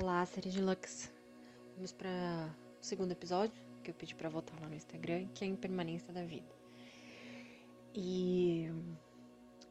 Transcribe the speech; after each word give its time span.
Olá, 0.00 0.24
série 0.26 0.48
de 0.48 0.60
Lux. 0.60 1.10
Vamos 1.74 1.90
para 1.90 2.54
o 2.80 2.84
segundo 2.84 3.10
episódio 3.10 3.60
que 3.82 3.90
eu 3.90 3.94
pedi 3.94 4.14
para 4.14 4.28
votar 4.28 4.56
lá 4.60 4.68
no 4.68 4.74
Instagram, 4.76 5.26
que 5.34 5.42
é 5.42 5.48
a 5.48 5.50
impermanência 5.50 6.12
da 6.12 6.24
vida. 6.24 6.46
E 7.92 8.70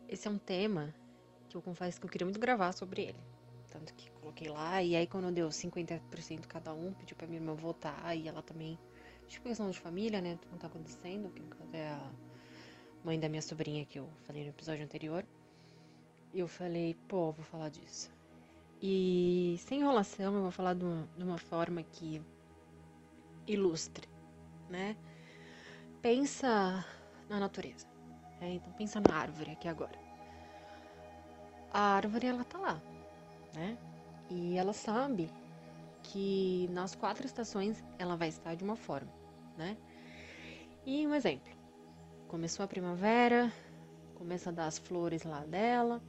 esse 0.10 0.28
é 0.28 0.32
um 0.32 0.38
tema 0.38 0.94
que 1.48 1.56
eu 1.56 1.62
confesso 1.62 1.98
que 1.98 2.06
eu 2.06 2.10
queria 2.10 2.26
muito 2.26 2.42
gravar 2.42 2.74
sobre 2.74 3.04
ele. 3.04 3.20
Tanto 3.72 3.94
que 3.94 4.12
coloquei 4.20 4.50
lá, 4.50 4.84
e 4.84 4.98
aí 4.98 5.08
quando 5.08 5.32
deu 5.32 5.48
50% 5.48 6.46
cada 6.46 6.74
um, 6.74 6.92
pediu 6.92 7.16
pra 7.16 7.26
minha 7.26 7.40
irmã 7.40 7.54
votar, 7.54 8.14
e 8.18 8.28
ela 8.28 8.42
também. 8.42 8.78
Tipo, 9.30 9.48
questão 9.48 9.72
de 9.72 9.80
família, 9.80 10.20
né? 10.20 10.38
Tudo 10.42 10.58
tá 10.58 10.68
acontecendo, 10.68 11.30
que 11.30 11.42
é 11.72 11.88
a 11.88 12.12
mãe 13.02 13.18
da 13.18 13.30
minha 13.30 13.42
sobrinha 13.42 13.86
que 13.86 13.98
eu 13.98 14.10
falei 14.26 14.44
no 14.44 14.50
episódio 14.50 14.84
anterior. 14.84 15.26
E 16.34 16.40
eu 16.40 16.50
falei, 16.50 16.98
pô, 17.08 17.32
vou 17.32 17.46
falar 17.46 17.70
disso. 17.70 18.17
E 18.82 19.56
sem 19.60 19.80
enrolação, 19.80 20.36
eu 20.36 20.42
vou 20.42 20.52
falar 20.52 20.76
de 20.76 20.86
uma, 20.86 21.08
de 21.18 21.24
uma 21.24 21.38
forma 21.38 21.82
que 21.82 22.22
ilustre, 23.48 24.08
né? 24.70 24.96
Pensa 26.02 26.86
na 27.28 27.40
natureza. 27.40 27.88
Né? 28.40 28.56
Então 28.56 28.72
pensa 28.74 29.02
na 29.02 29.16
árvore 29.16 29.52
aqui 29.52 29.68
agora. 29.68 29.98
A 31.72 31.96
árvore 31.96 32.28
ela 32.28 32.44
tá 32.44 32.58
lá, 32.58 32.82
né? 33.54 33.78
E 34.30 34.56
ela 34.56 34.74
sabe 34.74 35.32
que 36.04 36.68
nas 36.72 36.96
quatro 36.96 37.26
estações 37.26 37.84
ela 37.98 38.16
vai 38.16 38.30
estar 38.30 38.56
de 38.56 38.64
uma 38.64 38.76
forma, 38.76 39.12
né? 39.58 39.76
E 40.86 41.06
um 41.06 41.14
exemplo. 41.14 41.52
Começou 42.28 42.64
a 42.64 42.68
primavera, 42.68 43.52
começa 44.16 44.50
a 44.50 44.54
dar 44.54 44.68
as 44.68 44.78
flores 44.78 45.24
lá 45.24 45.42
dela. 45.46 46.02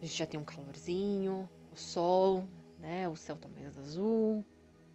A 0.00 0.04
gente 0.04 0.16
já 0.16 0.26
tem 0.26 0.38
um 0.38 0.44
calorzinho, 0.44 1.48
o 1.76 1.78
sol, 1.78 2.48
né? 2.78 3.06
O 3.08 3.14
céu 3.14 3.36
tá 3.36 3.48
mais 3.48 3.78
azul. 3.78 4.44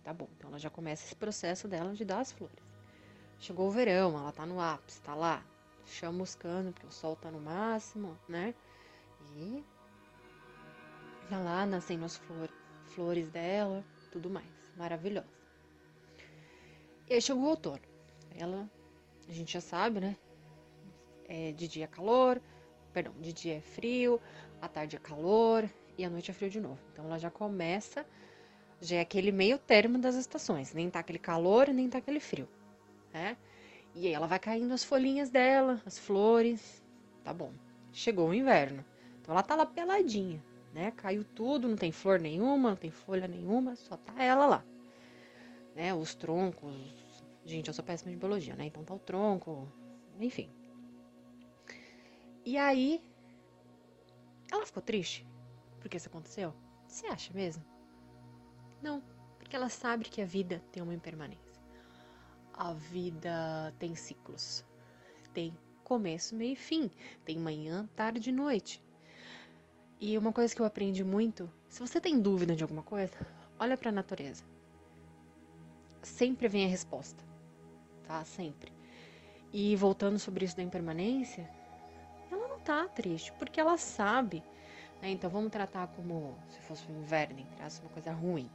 Tá 0.04 0.12
bom. 0.12 0.28
Então 0.36 0.50
ela 0.50 0.60
já 0.60 0.70
começa 0.70 1.06
esse 1.06 1.16
processo 1.16 1.68
dela 1.68 1.94
de 1.94 2.04
dar 2.04 2.20
as 2.20 2.32
flores. 2.32 2.58
Chegou 3.40 3.68
o 3.68 3.72
verão, 3.72 4.18
ela 4.18 4.32
tá 4.32 4.46
no 4.46 4.60
ápice, 4.60 5.02
tá 5.02 5.16
lá, 5.16 5.44
chamuscando, 5.86 6.72
porque 6.72 6.88
o 6.88 6.92
sol 6.92 7.16
tá 7.16 7.32
no 7.32 7.40
máximo, 7.40 8.18
né? 8.28 8.54
E 9.36 9.64
tá 11.30 11.40
lá 11.40 11.66
nascendo 11.66 12.06
as 12.06 12.18
flor, 12.18 12.50
flores 12.88 13.30
dela, 13.30 13.84
tudo 14.12 14.30
mais. 14.30 14.48
Maravilhosa. 14.76 15.28
E 17.08 17.14
aí 17.14 17.22
chegou 17.22 17.44
o 17.44 17.50
outono. 17.50 17.82
Ela, 18.36 18.70
a 19.28 19.32
gente 19.32 19.54
já 19.54 19.62
sabe, 19.62 20.00
né? 20.00 20.18
É, 21.28 21.52
de 21.52 21.68
dia 21.68 21.86
é 21.86 21.88
calor, 21.88 22.42
perdão, 22.92 23.14
de 23.20 23.32
dia 23.34 23.58
é 23.58 23.62
frio, 23.62 24.20
à 24.62 24.68
tarde 24.68 24.96
é 24.96 25.00
calor 25.00 25.70
e 26.02 26.06
à 26.06 26.10
noite 26.10 26.32
é 26.32 26.34
frio 26.34 26.50
de 26.50 26.60
novo. 26.60 26.80
Então 26.92 27.06
ela 27.06 27.20
já 27.20 27.30
começa, 27.30 28.06
já 28.80 28.98
é 28.98 29.02
aquele 29.02 29.32
meio 29.32 29.58
termo 29.58 29.98
das 30.00 30.16
estações. 30.16 30.74
Nem 30.74 30.90
tá 30.90 31.00
aquele 31.00 31.20
calor, 31.20 31.68
nem 31.68 31.90
tá 31.90 32.00
aquele 32.00 32.20
frio, 32.20 32.50
né? 33.14 33.38
E 33.94 34.08
aí 34.08 34.14
ela 34.14 34.26
vai 34.26 34.40
caindo 34.40 34.74
as 34.74 34.84
folhinhas 34.84 35.30
dela, 35.30 35.82
as 35.86 36.00
flores. 36.00 36.84
Tá 37.24 37.34
bom. 37.34 37.52
Chegou 37.94 38.30
o 38.30 38.34
inverno. 38.34 38.84
Então 39.22 39.34
ela 39.34 39.44
tá 39.44 39.56
lá 39.56 39.66
peladinha, 39.66 40.44
né? 40.74 40.92
Caiu 40.92 41.24
tudo, 41.24 41.68
não 41.68 41.76
tem 41.76 41.92
flor 41.92 42.20
nenhuma, 42.20 42.70
não 42.70 42.78
tem 42.78 42.90
folha 42.90 43.28
nenhuma, 43.28 43.76
só 43.76 43.96
tá 43.96 44.24
ela 44.24 44.46
lá. 44.48 44.66
Né? 45.76 45.94
Os 45.94 46.16
troncos. 46.16 46.74
Gente, 47.46 47.68
eu 47.68 47.74
sou 47.74 47.84
péssima 47.84 48.12
de 48.12 48.18
biologia, 48.18 48.56
né? 48.56 48.66
Então 48.66 48.84
tá 48.84 48.94
o 48.94 49.00
tronco, 49.00 49.68
enfim. 50.20 50.50
E 52.44 52.58
aí 52.58 53.00
ela 54.52 54.66
ficou 54.66 54.82
triste 54.82 55.26
porque 55.82 55.98
isso 55.98 56.08
aconteceu? 56.08 56.54
Você 56.88 57.08
acha 57.08 57.34
mesmo? 57.34 57.64
Não, 58.82 59.04
porque 59.38 59.56
ela 59.56 59.70
sabe 59.70 60.06
que 60.06 60.22
a 60.22 60.26
vida 60.26 60.64
tem 60.72 60.82
uma 60.82 60.94
impermanência. 60.94 61.62
A 62.54 62.74
vida 62.74 63.74
tem 63.80 63.96
ciclos. 63.96 64.64
Tem 65.34 65.58
começo, 65.84 66.36
meio 66.36 66.54
e 66.54 66.56
fim. 66.56 66.90
Tem 67.26 67.38
manhã, 67.38 67.90
tarde 67.96 68.30
e 68.30 68.34
noite. 68.34 68.82
E 70.00 70.18
uma 70.18 70.32
coisa 70.32 70.56
que 70.56 70.62
eu 70.62 70.66
aprendi 70.66 71.04
muito, 71.04 71.52
se 71.70 71.80
você 71.80 72.00
tem 72.00 72.20
dúvida 72.20 72.56
de 72.56 72.64
alguma 72.64 72.82
coisa, 72.82 73.14
olha 73.60 73.78
para 73.78 73.90
a 73.90 73.94
natureza. 73.94 74.44
Sempre 76.02 76.48
vem 76.48 76.66
a 76.66 76.70
resposta, 76.70 77.24
tá? 78.08 78.24
Sempre. 78.26 78.74
E 79.54 79.76
voltando 79.76 80.18
sobre 80.18 80.46
isso 80.46 80.58
da 80.58 80.64
impermanência, 80.64 81.48
ela 82.32 82.48
não 82.48 82.60
tá 82.60 82.88
triste, 82.88 83.32
porque 83.34 83.60
ela 83.60 83.78
sabe. 83.78 84.44
Né? 85.02 85.12
Então 85.12 85.30
vamos 85.30 85.52
tratar 85.52 85.88
como 85.88 86.38
se 86.50 86.60
fosse 86.62 86.90
o 86.90 86.96
inverno, 86.96 87.40
entre 87.40 87.56
uma 87.82 87.90
coisa 87.90 88.12
ruim. 88.12 88.50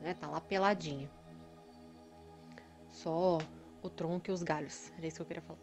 Né? 0.00 0.14
Tá 0.14 0.28
lá 0.28 0.40
peladinha. 0.40 1.10
Só 2.88 3.38
o 3.82 3.90
tronco 3.90 4.30
e 4.30 4.32
os 4.32 4.42
galhos. 4.42 4.92
Era 4.96 5.06
isso 5.06 5.16
que 5.16 5.22
eu 5.22 5.26
queria 5.26 5.42
falar. 5.42 5.60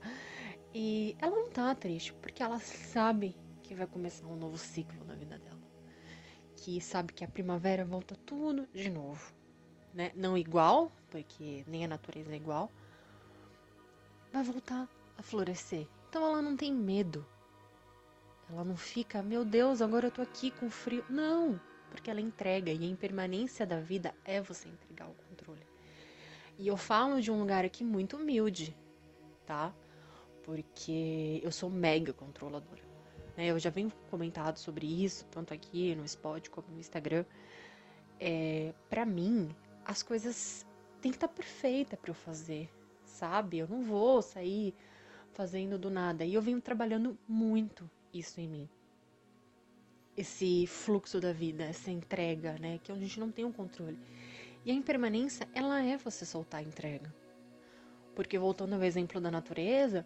E 0.73 1.15
ela 1.19 1.35
não 1.35 1.49
tá 1.49 1.73
triste, 1.73 2.13
porque 2.13 2.43
ela 2.43 2.59
sabe 2.59 3.35
que 3.63 3.73
vai 3.73 3.87
começar 3.87 4.27
um 4.27 4.35
novo 4.35 4.57
ciclo 4.57 5.03
na 5.05 5.15
vida 5.15 5.37
dela. 5.39 5.59
Que 6.55 6.81
sabe 6.81 7.13
que 7.13 7.23
a 7.23 7.27
primavera 7.27 7.85
volta 7.85 8.15
tudo 8.15 8.67
de 8.73 8.89
novo. 8.89 9.33
Né? 9.93 10.11
Não 10.15 10.37
igual, 10.37 10.91
porque 11.09 11.63
nem 11.67 11.85
a 11.85 11.87
natureza 11.87 12.33
é 12.33 12.35
igual. 12.35 12.71
Vai 14.31 14.43
voltar 14.43 14.87
a 15.17 15.23
florescer. 15.23 15.87
Então 16.09 16.23
ela 16.23 16.41
não 16.41 16.55
tem 16.55 16.73
medo. 16.73 17.25
Ela 18.51 18.63
não 18.63 18.75
fica, 18.75 19.21
meu 19.21 19.45
Deus, 19.45 19.81
agora 19.81 20.07
eu 20.07 20.11
tô 20.11 20.21
aqui 20.21 20.49
com 20.49 20.69
frio. 20.69 21.05
Não, 21.07 21.59
porque 21.91 22.09
ela 22.09 22.19
entrega. 22.19 22.71
E 22.71 22.83
a 22.83 22.87
impermanência 22.87 23.65
da 23.65 23.79
vida 23.79 24.13
é 24.25 24.41
você 24.41 24.67
entregar 24.67 25.07
o 25.07 25.13
controle. 25.13 25.65
E 26.57 26.67
eu 26.67 26.75
falo 26.75 27.21
de 27.21 27.31
um 27.31 27.39
lugar 27.39 27.63
aqui 27.63 27.83
muito 27.83 28.17
humilde, 28.17 28.75
tá? 29.45 29.73
Porque 30.43 31.39
eu 31.43 31.51
sou 31.51 31.69
mega 31.69 32.11
controladora. 32.11 32.81
Né? 33.37 33.45
Eu 33.47 33.59
já 33.59 33.69
venho 33.69 33.91
comentado 34.09 34.57
sobre 34.57 34.85
isso, 34.85 35.25
tanto 35.31 35.53
aqui 35.53 35.95
no 35.95 36.03
Spot 36.03 36.49
como 36.49 36.67
no 36.69 36.79
Instagram. 36.79 37.23
É, 38.19 38.73
para 38.89 39.05
mim, 39.05 39.55
as 39.85 40.01
coisas 40.01 40.65
têm 40.99 41.11
que 41.11 41.17
estar 41.17 41.27
tá 41.27 41.33
perfeita 41.33 41.95
para 41.95 42.09
eu 42.09 42.15
fazer, 42.15 42.67
sabe? 43.05 43.59
Eu 43.59 43.67
não 43.67 43.83
vou 43.83 44.21
sair 44.23 44.73
fazendo 45.33 45.77
do 45.77 45.91
nada. 45.91 46.25
E 46.25 46.33
eu 46.33 46.41
venho 46.41 46.59
trabalhando 46.59 47.17
muito 47.27 47.89
isso 48.13 48.39
em 48.39 48.47
mim. 48.47 48.69
Esse 50.15 50.67
fluxo 50.67 51.19
da 51.19 51.31
vida, 51.31 51.63
essa 51.63 51.91
entrega, 51.91 52.57
né? 52.59 52.79
Que 52.83 52.91
a 52.91 52.95
gente 52.95 53.19
não 53.19 53.31
tem 53.31 53.45
um 53.45 53.51
controle. 53.51 53.97
E 54.65 54.71
a 54.71 54.73
impermanência, 54.73 55.47
ela 55.53 55.81
é 55.81 55.97
você 55.97 56.25
soltar 56.25 56.59
a 56.59 56.63
entrega. 56.63 57.13
Porque 58.15 58.37
voltando 58.37 58.73
ao 58.73 58.83
exemplo 58.83 59.21
da 59.21 59.31
natureza, 59.31 60.05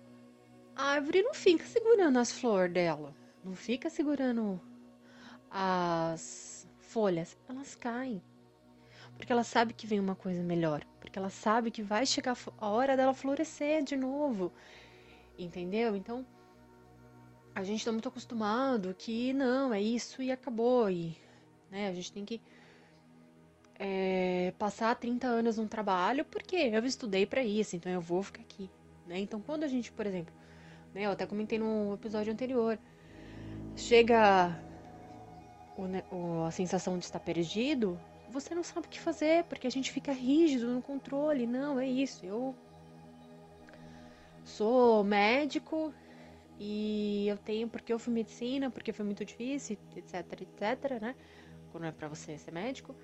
a 0.75 0.91
árvore 0.91 1.21
não 1.23 1.33
fica 1.33 1.65
segurando 1.65 2.19
as 2.19 2.31
flores 2.31 2.73
dela. 2.73 3.15
Não 3.43 3.55
fica 3.55 3.89
segurando 3.89 4.61
as 5.49 6.67
folhas. 6.79 7.37
Elas 7.49 7.75
caem. 7.75 8.21
Porque 9.17 9.31
ela 9.31 9.43
sabe 9.43 9.73
que 9.73 9.87
vem 9.87 9.99
uma 9.99 10.15
coisa 10.15 10.43
melhor. 10.43 10.85
Porque 10.99 11.17
ela 11.17 11.29
sabe 11.29 11.71
que 11.71 11.81
vai 11.81 12.05
chegar 12.05 12.37
a 12.57 12.69
hora 12.69 12.95
dela 12.95 13.13
florescer 13.13 13.83
de 13.83 13.95
novo. 13.95 14.51
Entendeu? 15.37 15.95
Então, 15.95 16.25
a 17.55 17.63
gente 17.63 17.79
está 17.79 17.91
muito 17.91 18.07
acostumado 18.07 18.95
que 18.97 19.33
não, 19.33 19.73
é 19.73 19.81
isso 19.81 20.21
e 20.21 20.31
acabou. 20.31 20.89
E 20.89 21.17
né, 21.69 21.87
a 21.87 21.93
gente 21.93 22.11
tem 22.11 22.25
que 22.25 22.41
é, 23.79 24.53
passar 24.57 24.95
30 24.95 25.27
anos 25.27 25.57
num 25.57 25.67
trabalho 25.67 26.25
porque 26.25 26.55
eu 26.55 26.85
estudei 26.85 27.25
para 27.25 27.43
isso, 27.43 27.75
então 27.75 27.91
eu 27.91 28.01
vou 28.01 28.23
ficar 28.23 28.41
aqui. 28.41 28.69
Né? 29.07 29.19
Então, 29.19 29.41
quando 29.41 29.63
a 29.63 29.67
gente, 29.67 29.91
por 29.91 30.05
exemplo, 30.05 30.33
né, 30.93 31.05
eu 31.05 31.11
até 31.11 31.25
comentei 31.25 31.59
no 31.59 31.93
episódio 31.93 32.31
anterior, 32.31 32.79
chega 33.75 34.57
o, 35.77 35.83
né, 35.83 36.03
a 36.47 36.51
sensação 36.51 36.97
de 36.97 37.05
estar 37.05 37.19
perdido, 37.19 37.99
você 38.29 38.55
não 38.55 38.63
sabe 38.63 38.87
o 38.87 38.89
que 38.89 38.99
fazer, 38.99 39.43
porque 39.45 39.67
a 39.67 39.69
gente 39.69 39.91
fica 39.91 40.11
rígido 40.11 40.67
no 40.67 40.81
controle. 40.81 41.45
Não, 41.45 41.79
é 41.79 41.87
isso. 41.87 42.25
Eu 42.25 42.55
sou 44.43 45.03
médico, 45.03 45.93
e 46.65 47.27
eu 47.27 47.37
tenho 47.37 47.67
porque 47.67 47.91
eu 47.91 47.99
fui 47.99 48.13
medicina, 48.13 48.71
porque 48.71 48.93
foi 48.93 49.03
muito 49.03 49.25
difícil, 49.25 49.77
etc, 49.97 50.41
etc, 50.41 51.01
né? 51.01 51.13
Quando 51.73 51.87
é 51.87 51.91
para 51.91 52.07
você 52.07 52.37
ser 52.37 52.51
médico, 52.51 52.95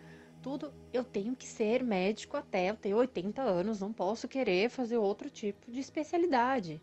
tudo, 0.41 0.73
eu 0.94 1.03
tenho 1.03 1.35
que 1.35 1.45
ser 1.45 1.83
médico 1.83 2.38
até 2.38 2.69
eu 2.69 2.77
ter 2.77 2.94
80 2.94 3.41
anos, 3.41 3.81
não 3.81 3.91
posso 3.91 4.29
querer 4.29 4.69
fazer 4.69 4.97
outro 4.97 5.29
tipo 5.29 5.69
de 5.69 5.81
especialidade. 5.81 6.81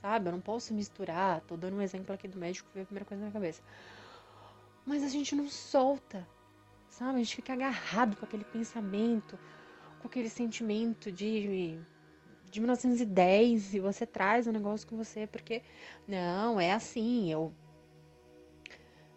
Sabe? 0.00 0.28
Eu 0.28 0.32
não 0.32 0.40
posso 0.40 0.72
misturar, 0.72 1.42
tô 1.42 1.58
dando 1.58 1.76
um 1.76 1.82
exemplo 1.82 2.14
aqui 2.14 2.26
do 2.26 2.38
médico 2.38 2.70
que 2.70 2.74
veio 2.74 2.84
a 2.84 2.86
primeira 2.86 3.04
coisa 3.04 3.20
na 3.20 3.26
minha 3.26 3.34
cabeça. 3.34 3.62
Mas 4.86 5.04
a 5.04 5.08
gente 5.08 5.36
não 5.36 5.50
solta, 5.50 6.26
sabe? 6.88 7.16
A 7.16 7.18
gente 7.18 7.36
fica 7.36 7.52
agarrado 7.52 8.16
com 8.16 8.24
aquele 8.24 8.44
pensamento, 8.44 9.38
com 10.00 10.08
aquele 10.08 10.30
sentimento 10.30 11.12
de 11.12 11.78
de 12.52 12.60
1910 12.60 13.74
e 13.74 13.80
você 13.80 14.06
traz 14.06 14.46
o 14.46 14.50
um 14.50 14.52
negócio 14.52 14.86
com 14.86 14.96
você 14.96 15.26
porque 15.26 15.62
não, 16.06 16.60
é 16.60 16.70
assim, 16.70 17.32
eu 17.32 17.52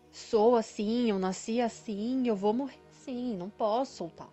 sou 0.09 0.55
assim, 0.55 1.09
eu 1.09 1.19
nasci 1.19 1.59
assim, 1.59 2.25
eu 2.25 2.35
vou 2.35 2.53
morrer 2.53 2.79
assim, 2.89 3.35
não 3.35 3.49
posso 3.49 3.97
soltar. 3.97 4.29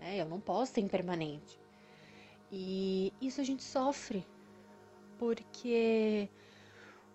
Né? 0.00 0.20
Eu 0.20 0.26
não 0.26 0.40
posso 0.40 0.72
ser 0.72 0.80
impermanente. 0.80 1.60
E 2.50 3.12
isso 3.20 3.42
a 3.42 3.44
gente 3.44 3.62
sofre. 3.62 4.26
Porque 5.18 6.28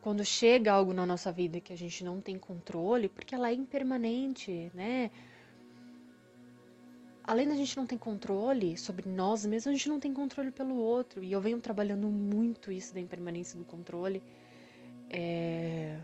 quando 0.01 0.23
chega 0.23 0.71
algo 0.71 0.93
na 0.93 1.05
nossa 1.05 1.31
vida 1.31 1.59
que 1.59 1.73
a 1.73 1.77
gente 1.77 2.03
não 2.03 2.21
tem 2.21 2.37
controle, 2.37 3.09
porque 3.09 3.33
ela 3.33 3.49
é 3.49 3.53
impermanente, 3.53 4.71
né? 4.75 5.09
Além 7.23 7.47
da 7.47 7.55
gente 7.55 7.77
não 7.77 7.85
ter 7.85 7.97
controle 7.97 8.77
sobre 8.77 9.07
nós 9.07 9.45
mesmos, 9.45 9.67
a 9.67 9.71
gente 9.71 9.87
não 9.87 9.99
tem 9.99 10.13
controle 10.13 10.51
pelo 10.51 10.75
outro. 10.75 11.23
E 11.23 11.31
eu 11.31 11.39
venho 11.39 11.59
trabalhando 11.59 12.07
muito 12.07 12.71
isso 12.71 12.93
da 12.93 12.99
impermanência 12.99 13.57
do 13.57 13.65
controle. 13.65 14.23
É... 15.09 15.99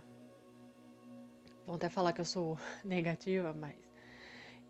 Até 1.67 1.89
falar 1.89 2.13
que 2.13 2.21
eu 2.21 2.25
sou 2.25 2.57
negativa, 2.85 3.53
mas 3.53 3.75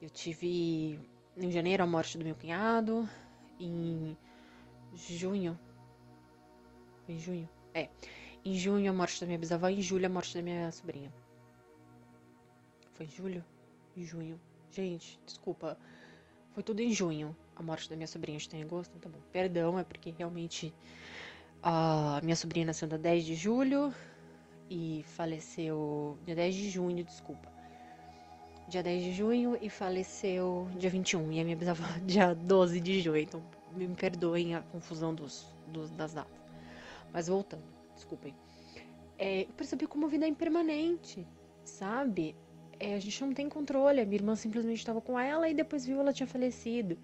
eu 0.01 0.09
tive 0.09 0.99
em 1.35 1.51
janeiro 1.51 1.83
a 1.83 1.87
morte 1.87 2.17
do 2.17 2.23
meu 2.23 2.35
cunhado, 2.35 3.07
em 3.59 4.17
junho. 4.95 5.59
Em 7.07 7.19
junho? 7.19 7.47
É. 7.73 7.89
Em 8.43 8.55
junho 8.55 8.89
a 8.89 8.93
morte 8.93 9.19
da 9.19 9.27
minha 9.27 9.37
bisavó, 9.37 9.67
em 9.67 9.81
julho 9.81 10.05
a 10.05 10.09
morte 10.09 10.33
da 10.33 10.41
minha 10.41 10.71
sobrinha. 10.71 11.13
Foi 12.93 13.05
em 13.05 13.09
julho? 13.09 13.45
Em 13.95 14.03
junho. 14.03 14.39
Gente, 14.71 15.19
desculpa. 15.25 15.77
Foi 16.57 16.63
tudo 16.63 16.79
em 16.79 16.91
junho. 16.91 17.37
A 17.55 17.61
morte 17.61 17.87
da 17.87 17.95
minha 17.95 18.07
sobrinha 18.07 18.39
está 18.39 18.57
em 18.57 18.63
agosto, 18.63 18.91
então 18.97 19.11
tá 19.11 19.15
bom. 19.15 19.23
Perdão, 19.31 19.77
é 19.77 19.83
porque 19.83 20.09
realmente 20.09 20.73
a 21.61 22.19
minha 22.23 22.35
sobrinha 22.35 22.65
nasceu 22.65 22.87
no 22.87 22.97
10 22.97 23.23
de 23.23 23.35
julho 23.35 23.93
e 24.67 25.05
faleceu 25.09 26.17
dia 26.25 26.33
10 26.33 26.55
de 26.55 26.69
junho, 26.71 27.03
desculpa. 27.03 27.47
Dia 28.67 28.81
10 28.81 29.03
de 29.03 29.13
junho 29.13 29.55
e 29.61 29.69
faleceu 29.69 30.67
dia 30.79 30.89
21. 30.89 31.31
E 31.31 31.39
a 31.39 31.43
minha 31.43 31.55
bisavó 31.55 31.85
dia 32.03 32.33
12 32.33 32.79
de 32.81 33.01
junho. 33.01 33.19
Então 33.19 33.43
me 33.75 33.87
perdoem 33.89 34.55
a 34.55 34.61
confusão 34.61 35.13
dos, 35.13 35.45
dos 35.67 35.91
das 35.91 36.15
datas. 36.15 36.41
Mas 37.13 37.27
voltando, 37.27 37.61
desculpem. 37.93 38.33
É, 39.19 39.43
eu 39.43 39.53
percebi 39.55 39.85
como 39.85 40.07
a 40.07 40.09
vida 40.09 40.25
é 40.25 40.27
impermanente, 40.27 41.23
sabe? 41.63 42.35
É, 42.79 42.95
a 42.95 42.99
gente 42.99 43.21
não 43.23 43.33
tem 43.33 43.49
controle. 43.49 44.01
A 44.01 44.05
minha 44.05 44.17
irmã 44.17 44.35
simplesmente 44.35 44.79
estava 44.79 45.01
com 45.01 45.19
ela 45.19 45.49
e 45.49 45.53
depois 45.53 45.85
viu 45.85 45.99
ela 45.99 46.13
tinha 46.13 46.27
falecido. 46.27 46.97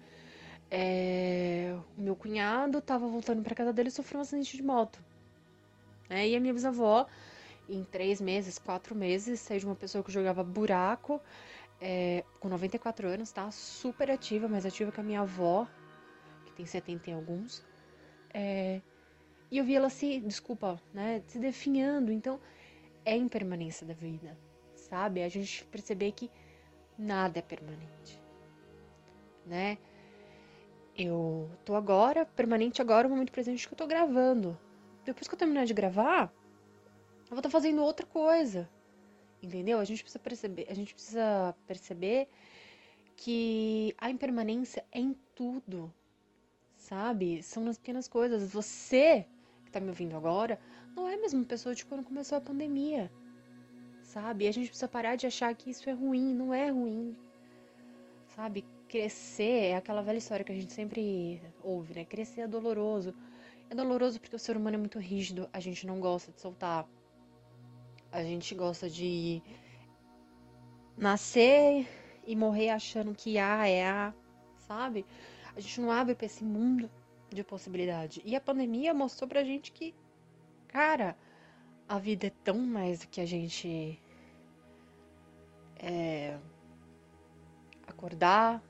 É, 0.70 1.76
o 1.96 2.00
meu 2.00 2.16
cunhado 2.16 2.78
estava 2.78 3.06
voltando 3.06 3.42
para 3.42 3.54
casa 3.54 3.72
dele 3.72 3.88
e 3.88 3.92
sofreu 3.92 4.18
um 4.18 4.22
acidente 4.22 4.56
de 4.56 4.62
moto. 4.62 4.98
É, 6.08 6.28
e 6.28 6.36
a 6.36 6.40
minha 6.40 6.52
bisavó 6.52 7.06
em 7.68 7.82
três 7.84 8.20
meses, 8.20 8.58
quatro 8.58 8.94
meses, 8.94 9.40
saí 9.40 9.58
de 9.58 9.66
uma 9.66 9.74
pessoa 9.74 10.04
que 10.04 10.12
jogava 10.12 10.42
buraco, 10.44 11.20
é, 11.80 12.24
com 12.40 12.48
94 12.48 13.08
anos, 13.08 13.32
tá? 13.32 13.50
Super 13.50 14.10
ativa, 14.10 14.48
mais 14.48 14.66
ativa 14.66 14.92
que 14.92 15.00
a 15.00 15.02
minha 15.02 15.20
avó, 15.20 15.66
que 16.46 16.52
tem 16.52 16.66
70 16.66 17.10
e 17.10 17.12
alguns. 17.12 17.64
É, 18.32 18.80
e 19.50 19.58
eu 19.58 19.64
vi 19.64 19.74
ela 19.74 19.88
se, 19.88 20.20
desculpa, 20.20 20.80
né, 20.92 21.22
se 21.26 21.38
definhando. 21.38 22.12
Então, 22.12 22.40
é 23.04 23.16
impermanência 23.16 23.86
da 23.86 23.94
vida, 23.94 24.36
sabe? 24.84 25.22
A 25.22 25.28
gente 25.28 25.64
perceber 25.66 26.12
que 26.12 26.30
nada 26.98 27.38
é 27.38 27.42
permanente, 27.42 28.20
né? 29.46 29.78
Eu 30.96 31.50
tô 31.64 31.74
agora, 31.74 32.24
permanente 32.24 32.80
agora, 32.80 33.08
o 33.08 33.10
momento 33.10 33.32
presente 33.32 33.66
que 33.66 33.74
eu 33.74 33.78
tô 33.78 33.86
gravando. 33.86 34.58
Depois 35.04 35.26
que 35.26 35.34
eu 35.34 35.38
terminar 35.38 35.64
de 35.66 35.74
gravar, 35.74 36.32
eu 37.24 37.30
vou 37.30 37.38
estar 37.38 37.50
fazendo 37.50 37.82
outra 37.82 38.06
coisa. 38.06 38.68
Entendeu? 39.42 39.80
A 39.80 39.84
gente 39.84 40.02
precisa 40.02 40.20
perceber, 40.20 40.66
a 40.70 40.74
gente 40.74 40.94
precisa 40.94 41.54
perceber 41.66 42.28
que 43.16 43.94
a 43.98 44.08
impermanência 44.08 44.84
é 44.92 45.00
em 45.00 45.14
tudo. 45.34 45.92
Sabe? 46.76 47.42
São 47.42 47.64
nas 47.64 47.76
pequenas 47.76 48.06
coisas. 48.06 48.52
Você 48.52 49.26
que 49.64 49.72
tá 49.72 49.80
me 49.80 49.88
ouvindo 49.88 50.16
agora, 50.16 50.60
não 50.94 51.08
é 51.08 51.14
a 51.14 51.20
mesma 51.20 51.44
pessoa 51.44 51.74
de 51.74 51.84
quando 51.84 52.04
começou 52.04 52.38
a 52.38 52.40
pandemia. 52.40 53.10
Sabe? 54.14 54.46
E 54.46 54.48
a 54.48 54.52
gente 54.52 54.68
precisa 54.68 54.88
parar 54.88 55.16
de 55.16 55.26
achar 55.26 55.54
que 55.54 55.70
isso 55.70 55.90
é 55.90 55.92
ruim, 55.92 56.34
não 56.34 56.54
é 56.54 56.70
ruim. 56.70 57.14
Sabe? 58.28 58.64
Crescer 58.88 59.72
é 59.72 59.76
aquela 59.76 60.02
velha 60.02 60.18
história 60.18 60.44
que 60.44 60.52
a 60.52 60.54
gente 60.54 60.72
sempre 60.72 61.42
ouve, 61.62 61.92
né? 61.94 62.04
Crescer 62.06 62.42
é 62.42 62.48
doloroso. 62.48 63.14
É 63.68 63.74
doloroso 63.74 64.18
porque 64.18 64.36
o 64.36 64.38
ser 64.38 64.56
humano 64.56 64.76
é 64.76 64.78
muito 64.78 64.98
rígido, 64.98 65.50
a 65.52 65.60
gente 65.60 65.86
não 65.86 66.00
gosta 66.00 66.32
de 66.32 66.40
soltar 66.40 66.86
a 68.14 68.22
gente 68.22 68.54
gosta 68.54 68.88
de 68.88 69.42
nascer 70.96 71.84
e 72.24 72.36
morrer 72.36 72.70
achando 72.70 73.12
que 73.12 73.38
A 73.38 73.66
é 73.66 73.84
A, 73.84 74.14
sabe? 74.68 75.04
A 75.56 75.58
gente 75.58 75.80
não 75.80 75.90
abre 75.90 76.14
para 76.14 76.26
esse 76.26 76.44
mundo 76.44 76.88
de 77.28 77.42
possibilidade. 77.42 78.22
E 78.24 78.36
a 78.36 78.40
pandemia 78.40 78.94
mostrou 78.94 79.28
pra 79.28 79.42
gente 79.42 79.72
que, 79.72 79.92
cara, 80.68 81.16
a 81.88 81.98
vida 81.98 82.28
é 82.28 82.32
tão 82.44 82.56
mais 82.56 83.00
do 83.00 83.08
que 83.08 83.20
a 83.20 83.26
gente 83.26 83.98
acordar, 88.04 88.62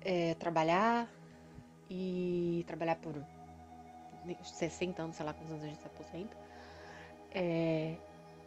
é, 0.00 0.34
trabalhar 0.34 1.10
e 1.90 2.62
trabalhar 2.68 2.94
por 2.96 3.14
60 4.42 5.02
anos, 5.02 5.16
sei 5.16 5.26
lá 5.26 5.32
quantos 5.32 5.50
anos 5.50 5.64
a 5.64 5.66
gente 5.66 5.80
se 5.80 5.86
aposenta. 5.86 6.36
É, 7.32 7.96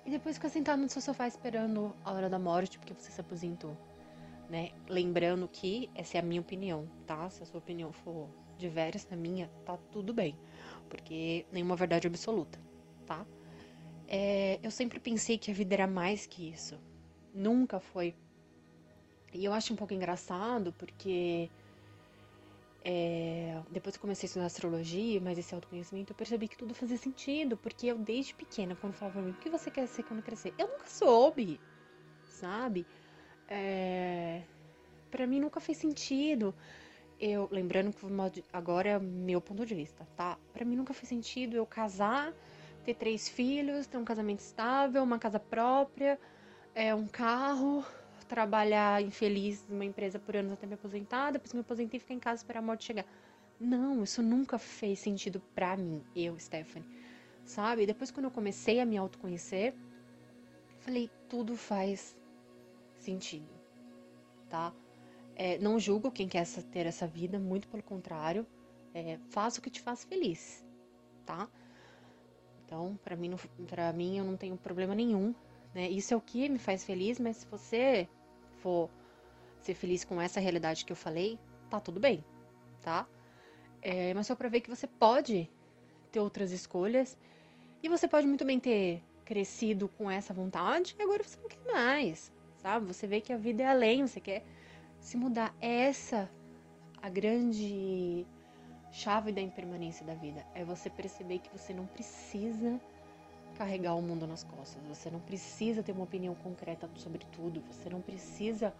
e 0.05 0.09
depois 0.09 0.37
fica 0.37 0.47
sentado 0.47 0.81
no 0.81 0.89
seu 0.89 1.01
sofá 1.01 1.27
esperando 1.27 1.93
a 2.05 2.13
hora 2.13 2.29
da 2.29 2.39
morte, 2.39 2.79
porque 2.79 2.93
você 2.93 3.11
se 3.11 3.19
aposentou. 3.19 3.75
Né? 4.49 4.71
Lembrando 4.87 5.47
que 5.47 5.89
essa 5.93 6.17
é 6.17 6.19
a 6.21 6.23
minha 6.23 6.41
opinião, 6.41 6.87
tá? 7.05 7.29
Se 7.29 7.43
a 7.43 7.45
sua 7.45 7.59
opinião 7.59 7.91
for 7.91 8.29
diversa 8.57 9.09
da 9.09 9.15
minha, 9.17 9.49
tá 9.65 9.77
tudo 9.91 10.13
bem. 10.13 10.37
Porque 10.89 11.45
nenhuma 11.51 11.75
verdade 11.75 12.07
absoluta, 12.07 12.59
tá? 13.05 13.25
É, 14.07 14.57
eu 14.63 14.71
sempre 14.71 14.99
pensei 14.99 15.37
que 15.37 15.51
a 15.51 15.53
vida 15.53 15.73
era 15.73 15.87
mais 15.87 16.25
que 16.25 16.49
isso. 16.49 16.77
Nunca 17.33 17.79
foi. 17.79 18.15
E 19.33 19.45
eu 19.45 19.53
acho 19.53 19.73
um 19.73 19.75
pouco 19.75 19.93
engraçado 19.93 20.73
porque 20.73 21.49
é, 22.83 23.61
depois 23.69 23.95
que 23.95 24.01
comecei 24.01 24.25
a 24.25 24.27
estudar 24.27 24.45
astrologia, 24.45 25.21
mas 25.21 25.37
esse 25.37 25.53
autoconhecimento, 25.53 26.11
eu 26.11 26.15
percebi 26.15 26.47
que 26.47 26.57
tudo 26.57 26.73
fazia 26.73 26.97
sentido, 26.97 27.55
porque 27.57 27.87
eu 27.87 27.97
desde 27.97 28.33
pequena, 28.33 28.75
quando 28.75 28.93
falava 28.93 29.19
pra 29.19 29.23
mim, 29.23 29.31
o 29.31 29.35
que 29.35 29.49
você 29.49 29.69
quer 29.69 29.87
ser 29.87 30.03
quando 30.03 30.23
crescer? 30.23 30.53
Eu 30.57 30.67
nunca 30.67 30.87
soube, 30.87 31.59
sabe? 32.25 32.85
É, 33.47 34.41
para 35.11 35.27
mim 35.27 35.39
nunca 35.39 35.59
fez 35.59 35.77
sentido. 35.77 36.55
Eu, 37.19 37.47
lembrando 37.51 37.93
que 37.93 38.43
agora 38.51 38.89
é 38.89 38.99
meu 38.99 39.39
ponto 39.39 39.63
de 39.63 39.75
vista, 39.75 40.07
tá? 40.17 40.39
Para 40.51 40.65
mim 40.65 40.75
nunca 40.75 40.91
fez 40.91 41.07
sentido 41.07 41.55
eu 41.55 41.67
casar, 41.67 42.33
ter 42.83 42.95
três 42.95 43.29
filhos, 43.29 43.85
ter 43.85 43.97
um 43.97 44.03
casamento 44.03 44.39
estável, 44.39 45.03
uma 45.03 45.19
casa 45.19 45.39
própria, 45.39 46.19
é, 46.73 46.95
um 46.95 47.07
carro, 47.07 47.85
trabalhar 48.31 49.03
infeliz 49.03 49.67
numa 49.67 49.83
empresa 49.83 50.17
por 50.17 50.37
anos 50.37 50.53
até 50.53 50.65
me 50.65 50.75
aposentar, 50.75 51.31
depois 51.31 51.51
me 51.51 51.59
aposentei 51.59 51.97
e 51.97 51.99
ficar 51.99 52.13
em 52.13 52.19
casa 52.19 52.41
esperar 52.41 52.59
a 52.59 52.63
morte 52.63 52.85
chegar. 52.85 53.05
Não, 53.59 54.05
isso 54.05 54.23
nunca 54.23 54.57
fez 54.57 54.99
sentido 54.99 55.41
pra 55.53 55.75
mim, 55.75 56.01
eu, 56.15 56.39
Stephanie. 56.39 56.87
Sabe? 57.43 57.85
Depois 57.85 58.09
quando 58.09 58.27
eu 58.27 58.31
comecei 58.31 58.79
a 58.79 58.85
me 58.85 58.95
autoconhecer, 58.95 59.75
falei, 60.79 61.11
tudo 61.27 61.57
faz 61.57 62.17
sentido, 62.95 63.49
tá? 64.49 64.73
É, 65.35 65.57
não 65.57 65.77
julgo 65.77 66.09
quem 66.09 66.29
quer 66.29 66.47
ter 66.71 66.85
essa 66.85 67.05
vida, 67.05 67.37
muito 67.37 67.67
pelo 67.67 67.83
contrário. 67.83 68.47
É, 68.93 69.19
faça 69.29 69.59
o 69.59 69.61
que 69.61 69.69
te 69.69 69.81
faz 69.81 70.05
feliz, 70.05 70.65
tá? 71.25 71.49
Então, 72.63 72.97
para 73.03 73.17
mim, 73.17 73.35
para 73.67 73.91
mim, 73.91 74.17
eu 74.17 74.23
não 74.23 74.37
tenho 74.37 74.55
problema 74.55 74.95
nenhum, 74.95 75.35
né? 75.75 75.89
Isso 75.89 76.13
é 76.13 76.17
o 76.17 76.21
que 76.21 76.47
me 76.47 76.59
faz 76.59 76.85
feliz, 76.85 77.19
mas 77.19 77.35
se 77.35 77.45
você 77.47 78.07
for 78.61 78.89
ser 79.59 79.73
feliz 79.73 80.03
com 80.03 80.21
essa 80.21 80.39
realidade 80.39 80.85
que 80.85 80.91
eu 80.91 80.95
falei, 80.95 81.39
tá 81.69 81.79
tudo 81.79 81.99
bem, 81.99 82.23
tá? 82.81 83.07
É, 83.81 84.13
mas 84.13 84.27
só 84.27 84.35
pra 84.35 84.49
ver 84.49 84.61
que 84.61 84.69
você 84.69 84.87
pode 84.87 85.49
ter 86.11 86.19
outras 86.19 86.51
escolhas 86.51 87.17
e 87.81 87.89
você 87.89 88.07
pode 88.07 88.27
muito 88.27 88.45
bem 88.45 88.59
ter 88.59 89.03
crescido 89.25 89.87
com 89.87 90.09
essa 90.09 90.33
vontade 90.33 90.95
e 90.99 91.01
agora 91.01 91.23
você 91.23 91.39
não 91.39 91.47
quer 91.47 91.71
mais, 91.71 92.31
sabe? 92.57 92.85
Você 92.85 93.07
vê 93.07 93.21
que 93.21 93.33
a 93.33 93.37
vida 93.37 93.63
é 93.63 93.67
além, 93.67 94.05
você 94.05 94.19
quer 94.19 94.43
se 94.99 95.17
mudar. 95.17 95.55
É 95.59 95.87
essa 95.87 96.29
a 97.01 97.09
grande 97.09 98.25
chave 98.91 99.31
da 99.31 99.41
impermanência 99.41 100.05
da 100.05 100.13
vida. 100.13 100.45
É 100.53 100.63
você 100.63 100.89
perceber 100.89 101.39
que 101.39 101.49
você 101.57 101.73
não 101.73 101.87
precisa 101.87 102.79
carregar 103.51 103.95
o 103.95 104.01
mundo 104.01 104.25
nas 104.27 104.43
costas. 104.43 104.81
Você 104.87 105.09
não 105.09 105.19
precisa 105.19 105.83
ter 105.83 105.91
uma 105.91 106.03
opinião 106.03 106.35
concreta 106.35 106.89
sobre 106.95 107.25
tudo. 107.31 107.61
Você 107.71 107.89
não 107.89 108.01
precisa. 108.01 108.73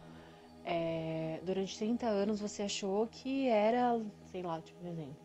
É, 0.64 1.40
durante 1.44 1.78
30 1.78 2.06
anos 2.06 2.40
você 2.40 2.62
achou 2.62 3.08
que 3.08 3.48
era, 3.48 4.00
sei 4.32 4.44
lá, 4.44 4.62
tipo 4.62 4.84
um 4.86 4.88
exemplo, 4.88 5.18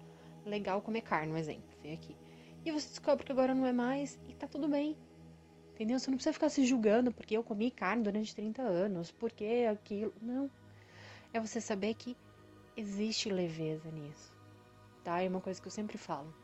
legal 0.46 0.80
comer 0.80 1.02
carne, 1.02 1.30
um 1.30 1.36
exemplo, 1.36 1.76
vem 1.82 1.92
aqui. 1.92 2.16
E 2.64 2.72
você 2.72 2.88
descobre 2.88 3.24
que 3.24 3.32
agora 3.32 3.54
não 3.54 3.66
é 3.66 3.72
mais 3.72 4.18
e 4.28 4.34
tá 4.34 4.48
tudo 4.48 4.66
bem. 4.66 4.96
Entendeu? 5.74 5.98
Você 5.98 6.10
não 6.10 6.16
precisa 6.16 6.32
ficar 6.32 6.48
se 6.48 6.64
julgando 6.64 7.12
porque 7.12 7.36
eu 7.36 7.44
comi 7.44 7.70
carne 7.70 8.02
durante 8.02 8.34
30 8.34 8.62
anos, 8.62 9.10
porque 9.12 9.68
aquilo. 9.70 10.12
Não. 10.22 10.50
é 11.34 11.38
você 11.38 11.60
saber 11.60 11.94
que 11.94 12.16
existe 12.74 13.28
leveza 13.28 13.90
nisso, 13.90 14.32
tá? 15.04 15.20
É 15.22 15.28
uma 15.28 15.40
coisa 15.40 15.60
que 15.60 15.68
eu 15.68 15.70
sempre 15.72 15.98
falo. 15.98 16.34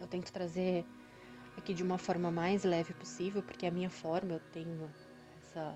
Eu 0.00 0.08
tento 0.08 0.32
trazer 0.32 0.84
aqui 1.56 1.74
de 1.74 1.82
uma 1.82 1.98
forma 1.98 2.30
mais 2.30 2.64
leve 2.64 2.94
possível, 2.94 3.42
porque 3.42 3.66
a 3.66 3.70
minha 3.70 3.90
forma, 3.90 4.34
eu 4.34 4.40
tenho 4.52 4.90
essa 5.38 5.74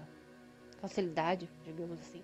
facilidade, 0.78 1.50
digamos 1.64 2.00
assim, 2.00 2.22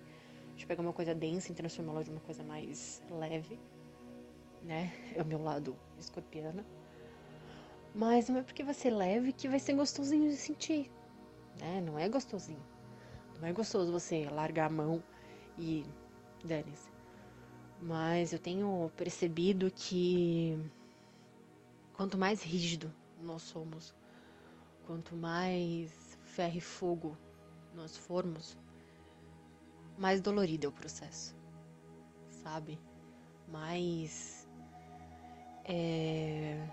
de 0.55 0.65
pegar 0.65 0.81
uma 0.81 0.93
coisa 0.93 1.13
densa 1.13 1.51
e 1.51 1.55
transformá-la 1.55 2.03
de 2.03 2.11
uma 2.11 2.21
coisa 2.21 2.43
mais 2.43 3.01
leve, 3.09 3.59
né? 4.61 4.91
É 5.15 5.21
o 5.21 5.25
meu 5.25 5.41
lado 5.41 5.75
escorpiana. 5.97 6.65
Mas 7.93 8.27
não 8.27 8.37
é 8.37 8.43
porque 8.43 8.63
vai 8.63 8.73
ser 8.73 8.89
leve 8.89 9.33
que 9.33 9.47
vai 9.47 9.59
ser 9.59 9.73
gostosinho 9.73 10.29
de 10.29 10.35
sentir, 10.35 10.91
né? 11.59 11.81
Não 11.81 11.97
é 11.97 12.09
gostosinho. 12.09 12.63
Não 13.39 13.47
é 13.47 13.53
gostoso 13.53 13.91
você 13.91 14.27
largar 14.29 14.67
a 14.67 14.73
mão 14.73 15.03
e 15.57 15.85
dane-se. 16.43 16.89
Mas 17.81 18.31
eu 18.31 18.39
tenho 18.39 18.89
percebido 18.95 19.69
que 19.69 20.57
quanto 21.93 22.17
mais 22.17 22.41
rígido 22.41 22.91
nós 23.23 23.41
somos, 23.41 23.95
quanto 24.85 25.15
mais 25.15 26.17
ferro 26.23 26.57
e 26.57 26.61
fogo 26.61 27.17
nós 27.73 27.97
formos, 27.97 28.57
mais 29.97 30.21
dolorido 30.21 30.67
é 30.67 30.69
o 30.69 30.71
processo, 30.71 31.35
sabe? 32.29 32.79
Mais 33.47 34.47
é, 35.65 36.67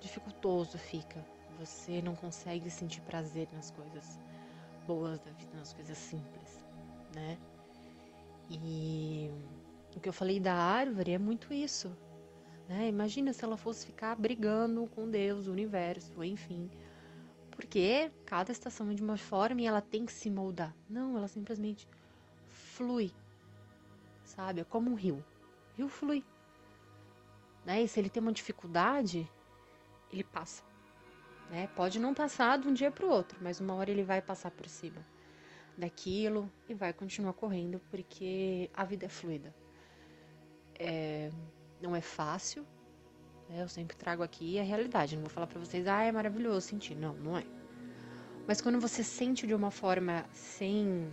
dificultoso 0.00 0.78
fica. 0.78 1.24
Você 1.58 2.00
não 2.00 2.14
consegue 2.16 2.70
sentir 2.70 3.00
prazer 3.02 3.48
nas 3.52 3.70
coisas 3.70 4.18
boas 4.86 5.18
da 5.20 5.30
vida, 5.32 5.56
nas 5.56 5.72
coisas 5.72 5.96
simples, 5.96 6.64
né? 7.14 7.38
E 8.50 9.30
o 9.96 10.00
que 10.00 10.08
eu 10.08 10.12
falei 10.12 10.40
da 10.40 10.54
árvore 10.54 11.12
é 11.12 11.18
muito 11.18 11.52
isso. 11.52 11.94
Né? 12.70 12.86
Imagina 12.86 13.32
se 13.32 13.44
ela 13.44 13.56
fosse 13.56 13.84
ficar 13.84 14.14
brigando 14.14 14.86
com 14.94 15.10
Deus, 15.10 15.48
o 15.48 15.50
universo, 15.50 16.22
enfim. 16.22 16.70
Porque 17.50 18.12
cada 18.24 18.52
estação 18.52 18.88
é 18.92 18.94
de 18.94 19.02
uma 19.02 19.16
forma 19.16 19.60
e 19.60 19.66
ela 19.66 19.80
tem 19.80 20.06
que 20.06 20.12
se 20.12 20.30
moldar. 20.30 20.72
Não, 20.88 21.16
ela 21.16 21.26
simplesmente 21.26 21.88
flui. 22.48 23.10
Sabe? 24.22 24.60
É 24.60 24.64
como 24.64 24.88
um 24.88 24.94
rio. 24.94 25.16
O 25.72 25.78
rio 25.78 25.88
flui. 25.88 26.24
Né? 27.64 27.82
E 27.82 27.88
se 27.88 27.98
ele 27.98 28.08
tem 28.08 28.22
uma 28.22 28.32
dificuldade, 28.32 29.28
ele 30.12 30.22
passa. 30.22 30.62
Né? 31.50 31.68
Pode 31.74 31.98
não 31.98 32.14
passar 32.14 32.56
de 32.56 32.68
um 32.68 32.72
dia 32.72 32.92
para 32.92 33.04
o 33.04 33.10
outro, 33.10 33.36
mas 33.42 33.58
uma 33.58 33.74
hora 33.74 33.90
ele 33.90 34.04
vai 34.04 34.22
passar 34.22 34.52
por 34.52 34.68
cima 34.68 35.04
daquilo 35.76 36.48
e 36.68 36.74
vai 36.74 36.92
continuar 36.92 37.32
correndo 37.32 37.80
porque 37.90 38.70
a 38.72 38.84
vida 38.84 39.06
é 39.06 39.08
fluida. 39.08 39.52
É, 40.78 41.32
não 41.80 41.96
é 41.96 42.00
fácil, 42.00 42.66
né? 43.48 43.62
eu 43.62 43.68
sempre 43.68 43.96
trago 43.96 44.22
aqui 44.22 44.58
a 44.58 44.62
realidade. 44.62 45.16
Não 45.16 45.22
vou 45.22 45.30
falar 45.30 45.46
para 45.46 45.58
vocês, 45.58 45.86
ah, 45.86 46.02
é 46.02 46.12
maravilhoso 46.12 46.62
sentir. 46.62 46.94
Não, 46.94 47.14
não 47.14 47.36
é. 47.36 47.44
Mas 48.46 48.60
quando 48.60 48.80
você 48.80 49.02
sente 49.02 49.46
de 49.46 49.54
uma 49.54 49.70
forma 49.70 50.24
sem 50.32 51.10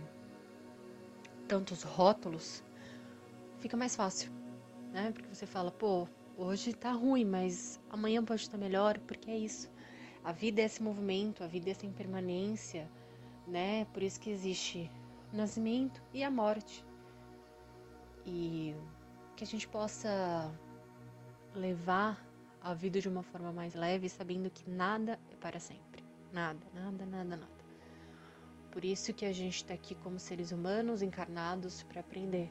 tantos 1.46 1.82
rótulos, 1.82 2.62
fica 3.58 3.76
mais 3.76 3.94
fácil, 3.96 4.30
né? 4.92 5.12
Porque 5.12 5.34
você 5.34 5.46
fala, 5.46 5.70
pô, 5.70 6.08
hoje 6.36 6.72
tá 6.72 6.92
ruim, 6.92 7.24
mas 7.24 7.80
amanhã 7.90 8.24
pode 8.24 8.42
estar 8.42 8.58
melhor, 8.58 8.98
porque 9.00 9.30
é 9.30 9.38
isso. 9.38 9.70
A 10.24 10.32
vida 10.32 10.60
é 10.60 10.64
esse 10.64 10.82
movimento, 10.82 11.42
a 11.42 11.46
vida 11.46 11.70
é 11.70 11.72
essa 11.72 11.86
impermanência, 11.86 12.90
né? 13.46 13.86
Por 13.92 14.02
isso 14.02 14.20
que 14.20 14.30
existe 14.30 14.90
o 15.32 15.36
nascimento 15.36 16.02
e 16.12 16.22
a 16.22 16.30
morte. 16.30 16.84
E 18.26 18.57
que 19.38 19.44
a 19.44 19.46
gente 19.46 19.68
possa 19.68 20.52
levar 21.54 22.20
a 22.60 22.74
vida 22.74 23.00
de 23.00 23.08
uma 23.08 23.22
forma 23.22 23.52
mais 23.52 23.72
leve, 23.72 24.08
sabendo 24.08 24.50
que 24.50 24.68
nada 24.68 25.16
é 25.30 25.36
para 25.36 25.60
sempre. 25.60 26.04
Nada, 26.32 26.58
nada, 26.74 27.06
nada, 27.06 27.36
nada. 27.36 27.58
Por 28.72 28.84
isso 28.84 29.14
que 29.14 29.24
a 29.24 29.32
gente 29.32 29.54
está 29.54 29.74
aqui 29.74 29.94
como 29.94 30.18
seres 30.18 30.50
humanos 30.50 31.02
encarnados 31.02 31.84
para 31.84 32.00
aprender. 32.00 32.50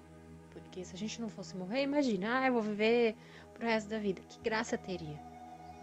Porque 0.52 0.86
se 0.86 0.96
a 0.96 0.98
gente 0.98 1.20
não 1.20 1.28
fosse 1.28 1.58
morrer, 1.58 1.84
imagina, 1.84 2.40
ah, 2.40 2.48
eu 2.48 2.54
vou 2.54 2.62
viver 2.62 3.18
pro 3.54 3.66
resto 3.66 3.90
da 3.90 4.00
vida. 4.00 4.22
Que 4.30 4.40
graça 4.40 4.78
teria, 4.78 5.20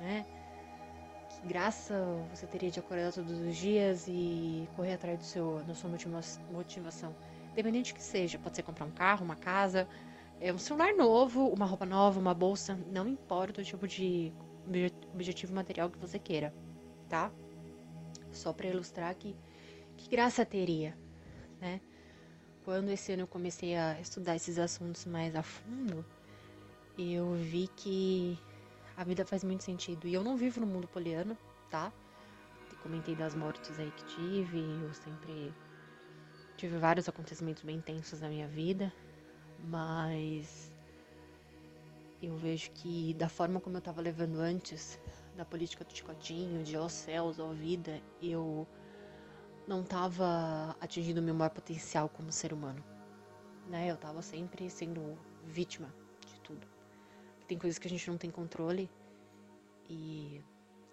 né? 0.01 0.25
graça 1.45 1.95
você 2.31 2.47
teria 2.47 2.71
de 2.71 2.79
acordar 2.79 3.13
todos 3.13 3.39
os 3.39 3.55
dias 3.55 4.07
e 4.09 4.67
correr 4.75 4.95
atrás 4.95 5.19
do 5.19 5.25
seu, 5.25 5.63
da 5.65 5.75
sua 5.75 5.91
motivação. 6.51 7.15
Independente 7.53 7.93
que 7.93 8.03
seja, 8.03 8.39
pode 8.39 8.57
ser 8.57 8.63
comprar 8.63 8.87
um 8.87 8.91
carro, 8.91 9.23
uma 9.23 9.37
casa, 9.37 9.87
é 10.41 10.53
um 10.53 10.59
celular 10.59 10.95
novo, 10.95 11.49
uma 11.49 11.65
roupa 11.65 11.87
nova, 11.87 12.19
uma 12.21 12.35
bolsa, 12.35 12.79
não 12.91 13.09
importa 13.09 13.61
o 13.61 13.65
tipo 13.65 13.87
de 13.89 14.33
objetivo 15.13 15.55
material 15.55 15.91
que 15.91 15.99
você 15.99 16.19
queira, 16.19 16.55
tá? 17.09 17.31
Só 18.33 18.53
para 18.53 18.69
ilustrar 18.69 19.15
que 19.15 19.37
que 19.97 20.09
graça 20.09 20.45
teria, 20.45 20.97
né? 21.61 21.81
Quando 22.65 22.89
esse 22.89 23.13
ano 23.13 23.23
eu 23.23 23.27
comecei 23.27 23.77
a 23.77 24.01
estudar 24.01 24.35
esses 24.35 24.59
assuntos 24.59 25.05
mais 25.07 25.37
a 25.37 25.43
fundo, 25.43 26.05
eu 26.99 27.33
vi 27.35 27.69
que 27.77 28.39
a 28.97 29.05
vida 29.05 29.25
faz 29.25 29.45
muito 29.45 29.63
sentido. 29.63 30.09
E 30.09 30.15
eu 30.15 30.25
não 30.25 30.37
vivo 30.37 30.61
no 30.61 30.67
mundo 30.67 30.89
poliano, 30.89 31.37
tá? 31.71 31.93
Comentei 32.83 33.15
das 33.15 33.35
mortes 33.35 33.79
aí 33.79 33.91
que 33.93 34.05
tive, 34.05 34.61
eu 34.61 34.93
sempre 34.93 35.55
tive 36.55 36.77
vários 36.77 37.09
acontecimentos 37.09 37.63
bem 37.63 37.77
intensos 37.77 38.21
na 38.21 38.29
minha 38.29 38.47
vida, 38.47 38.93
mas 39.61 40.73
eu 42.23 42.37
vejo 42.37 42.71
que 42.73 43.15
da 43.15 43.29
forma 43.29 43.61
como 43.61 43.77
eu 43.77 43.81
tava 43.81 44.01
levando 44.01 44.37
antes, 44.37 44.99
da 45.37 45.45
política 45.45 45.85
do 45.85 45.95
chicotinho, 45.95 46.63
de 46.63 46.77
ó 46.77 46.89
céus, 46.89 47.39
ó 47.39 47.53
vida, 47.53 48.01
eu 48.23 48.67
não 49.67 49.83
tava 49.83 50.77
atingindo 50.81 51.21
o 51.21 51.23
meu 51.23 51.35
maior 51.35 51.51
potencial 51.51 52.09
como 52.09 52.31
ser 52.31 52.53
humano. 52.53 52.83
Né? 53.69 53.91
Eu 53.91 53.97
tava 53.97 54.23
sempre 54.23 54.69
sendo 54.71 55.19
vítima 55.45 55.93
de 56.27 56.41
tudo. 56.41 56.67
Tem 57.47 57.59
coisas 57.59 57.79
que 57.79 57.87
a 57.87 57.91
gente 57.91 58.09
não 58.09 58.17
tem 58.17 58.31
controle 58.31 58.91
e 59.89 60.43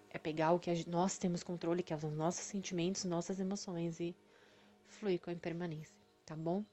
é 0.10 0.18
pegar 0.18 0.52
o 0.52 0.60
que 0.60 0.90
nós 0.90 1.18
temos 1.18 1.44
controle, 1.44 1.84
que 1.84 1.96
são 1.98 2.10
é 2.10 2.12
os 2.12 2.18
nossos 2.18 2.44
sentimentos, 2.44 3.06
nossas 3.06 3.40
emoções 3.40 4.00
e 4.00 4.16
fluir 4.86 5.20
com 5.22 5.30
a 5.30 5.34
impermanência, 5.34 5.96
tá 6.26 6.36
bom? 6.36 6.64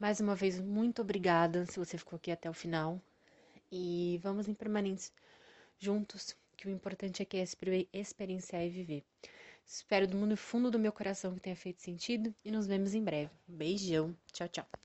Mais 0.00 0.18
uma 0.18 0.34
vez, 0.34 0.58
muito 0.58 1.02
obrigada 1.02 1.66
se 1.66 1.78
você 1.78 1.98
ficou 1.98 2.16
aqui 2.16 2.30
até 2.32 2.48
o 2.48 2.54
final. 2.54 2.98
E 3.70 4.18
vamos 4.22 4.48
em 4.48 4.54
permanentes 4.54 5.12
juntos, 5.78 6.34
que 6.56 6.66
o 6.66 6.70
importante 6.70 7.22
é 7.22 7.24
que 7.26 7.36
é 7.36 7.44
experienciar 7.92 8.64
e 8.64 8.70
viver. 8.70 9.04
Espero 9.66 10.08
do 10.08 10.16
mundo 10.16 10.36
fundo 10.38 10.70
do 10.70 10.78
meu 10.78 10.90
coração 10.90 11.34
que 11.34 11.40
tenha 11.40 11.54
feito 11.54 11.82
sentido 11.82 12.34
e 12.42 12.50
nos 12.50 12.66
vemos 12.66 12.94
em 12.94 13.04
breve. 13.04 13.30
beijão. 13.46 14.16
Tchau, 14.32 14.48
tchau. 14.48 14.79